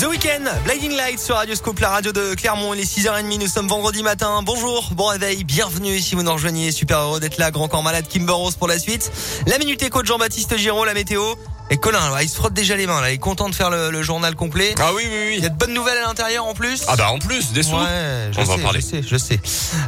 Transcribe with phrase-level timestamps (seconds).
[0.00, 2.72] The Weeknd, Blinding Lights sur Radio Scope, la radio de Clermont.
[2.72, 4.42] Il est 6h30, nous sommes vendredi matin.
[4.44, 6.70] Bonjour, bon réveil, bienvenue si vous nous rejoignez.
[6.70, 9.10] Super heureux d'être là, grand corps malade, Kimber Rose pour la suite.
[9.48, 11.34] La Minute Éco de Jean-Baptiste Giraud, la météo.
[11.70, 14.02] Et Colin, il se frotte déjà les mains là, il est content de faire le,
[14.02, 14.74] journal complet.
[14.78, 15.34] Ah oui, oui, oui.
[15.36, 16.84] Il y a de bonnes nouvelles à l'intérieur en plus.
[16.88, 17.74] Ah bah en plus, des sous.
[17.76, 18.80] Ouais, je On sais, va parler.
[18.80, 19.38] je sais, je sais.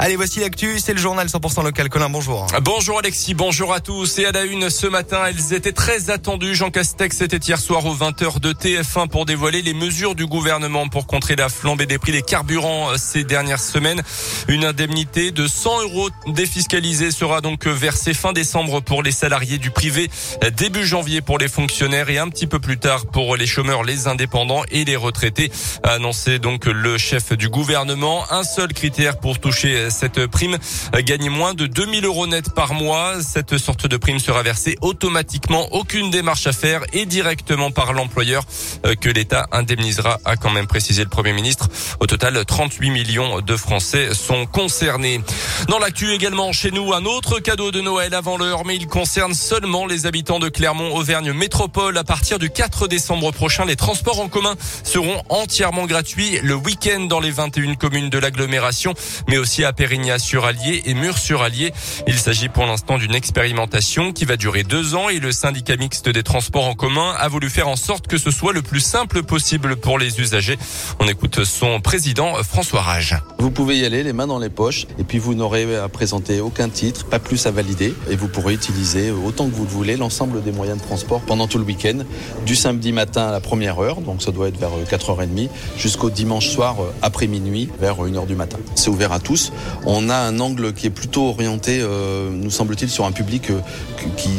[0.00, 1.88] Allez, voici l'actu, c'est le journal 100% local.
[1.88, 2.48] Colin, bonjour.
[2.62, 4.18] Bonjour Alexis, bonjour à tous.
[4.18, 6.56] Et à la une ce matin, elles étaient très attendues.
[6.56, 10.88] Jean Castex était hier soir aux 20h de TF1 pour dévoiler les mesures du gouvernement
[10.88, 14.02] pour contrer la flambée des prix des carburants euh, ces dernières semaines.
[14.48, 19.70] Une indemnité de 100 euros défiscalisée sera donc versée fin décembre pour les salariés du
[19.70, 20.10] privé,
[20.42, 23.84] euh, début janvier pour les fonctionnaires et un petit peu plus tard pour les chômeurs,
[23.84, 25.52] les indépendants et les retraités.
[25.82, 28.24] A annoncé donc le chef du gouvernement.
[28.30, 30.56] Un seul critère pour toucher cette prime,
[31.02, 33.22] gagner moins de 2000 euros net par mois.
[33.22, 38.44] Cette sorte de prime sera versée automatiquement, aucune démarche à faire et directement par l'employeur
[38.86, 41.68] euh, que l'État indemnisera, a quand même précisé le Premier ministre.
[42.00, 45.20] Au total, 38 millions de Français sont concernés.
[45.68, 49.34] Dans l'actu également chez nous, un autre cadeau de Noël avant l'heure, mais il concerne
[49.34, 54.54] seulement les habitants de Clermont-Auvergne À partir du 4 décembre prochain, les transports en commun
[54.84, 58.94] seront entièrement gratuits le week-end dans les 21 communes de l'agglomération,
[59.26, 61.72] mais aussi à Pérignat-sur-Allier et Murs-sur-Allier.
[62.06, 66.08] Il s'agit pour l'instant d'une expérimentation qui va durer deux ans et le syndicat mixte
[66.08, 69.24] des transports en commun a voulu faire en sorte que ce soit le plus simple
[69.24, 70.58] possible pour les usagers.
[71.00, 73.16] On écoute son président François Rage.
[73.40, 76.40] Vous pouvez y aller les mains dans les poches et puis vous n'aurez à présenter
[76.40, 79.96] aucun titre, pas plus à valider et vous pourrez utiliser autant que vous le voulez
[79.96, 81.98] l'ensemble des moyens de transport pendant tout le week-end,
[82.46, 86.48] du samedi matin à la première heure, donc ça doit être vers 4h30, jusqu'au dimanche
[86.48, 88.58] soir euh, après minuit vers 1h du matin.
[88.74, 89.52] C'est ouvert à tous.
[89.84, 93.60] On a un angle qui est plutôt orienté, euh, nous semble-t-il, sur un public euh,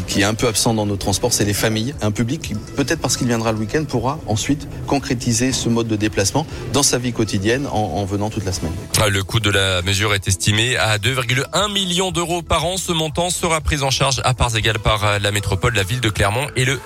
[0.08, 1.96] qui, est un peu absent dans nos transports, c'est les familles.
[2.02, 5.96] Un public qui, peut-être parce qu'il viendra le week-end, pourra ensuite concrétiser ce mode de
[5.96, 8.74] déplacement dans sa vie quotidienne en, en venant toute la semaine.
[9.02, 12.78] Ah, Le coût de la mesure est estimé à 2,1 millions d'euros par an.
[12.78, 16.10] Ce montant sera pris en charge à parts égales par la métropole, la ville de
[16.10, 16.80] Clermont et le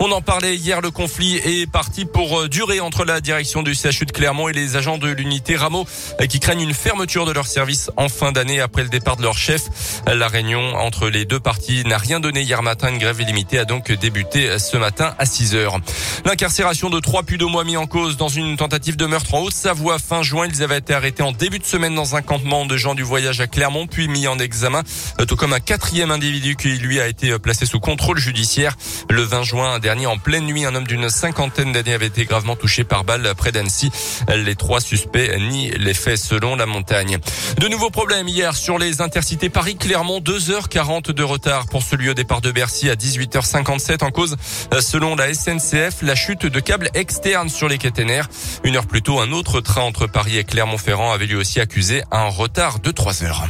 [0.00, 3.74] On en parlait hier, le conflit est parti pour euh, durer entre la direction du
[3.74, 5.86] CHU de Clermont et les agents de l'unité Rameau
[6.20, 9.22] euh, qui craignent une fermeture de leur service en fin d'année après le départ de
[9.22, 9.62] leur chef.
[10.06, 12.88] La réunion entre les deux parties n'a rien donné hier matin.
[12.88, 15.78] Une grève illimitée a donc débuté ce matin à 6 heures.
[16.24, 20.22] L'incarcération de trois pudomois mis en cause dans une tentative de meurtre en Haute-Savoie fin
[20.22, 20.46] juin.
[20.48, 23.40] Ils avaient été arrêtés en début de semaine dans un campement de gens du voyage
[23.40, 24.82] à Clermont, puis mis en examen,
[25.20, 28.71] euh, tout comme un quatrième individu qui lui a été placé sous contrôle judiciaire.
[29.10, 32.56] Le 20 juin dernier, en pleine nuit, un homme d'une cinquantaine d'années avait été gravement
[32.56, 33.90] touché par balle près d'Annecy.
[34.28, 37.18] Les trois suspects nient les faits selon la montagne.
[37.58, 40.20] De nouveaux problèmes hier sur les intercités Paris-Clermont.
[40.20, 44.36] 2h40 de retard pour celui au départ de Bercy à 18h57 en cause,
[44.72, 48.28] euh, selon la SNCF, la chute de câbles externes sur les caténaires.
[48.64, 52.02] Une heure plus tôt, un autre train entre Paris et Clermont-Ferrand avait lui aussi accusé
[52.10, 53.46] un retard de 3 heures.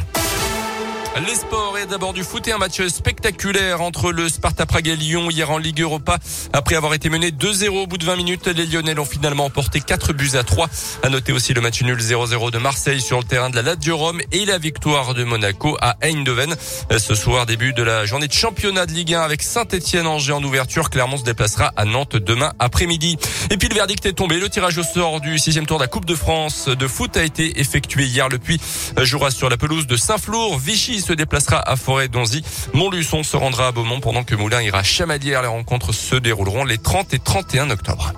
[1.21, 4.95] Les sports et d'abord du foot et un match spectaculaire entre le Sparta Prague et
[4.95, 6.17] Lyon hier en Ligue Europa.
[6.53, 9.79] Après avoir été mené 2-0 au bout de 20 minutes, les Lyonnais l'ont finalement emporté
[9.79, 10.67] 4 buts à 3.
[11.03, 13.95] À noter aussi le match nul 0-0 de Marseille sur le terrain de la Lazio
[13.95, 16.55] Rome et la victoire de Monaco à Eindhoven.
[16.97, 20.43] Ce soir, début de la journée de championnat de Ligue 1 avec Saint-Etienne Angers en
[20.43, 20.89] ouverture.
[20.89, 23.17] Clermont se déplacera à Nantes demain après-midi.
[23.51, 24.39] Et puis le verdict est tombé.
[24.39, 27.23] Le tirage au sort du sixième tour de la Coupe de France de foot a
[27.23, 28.29] été effectué hier.
[28.29, 28.59] Le Puy
[29.03, 30.57] jouera sur la pelouse de Saint-Flour.
[30.57, 32.43] Vichy se déplacera à Forêt-Donzy.
[32.73, 35.41] Montluçon se rendra à Beaumont pendant que Moulin ira à.
[35.41, 38.13] Les rencontres se dérouleront les 30 et 31 octobre.